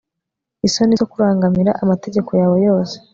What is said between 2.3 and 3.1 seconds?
yawe yose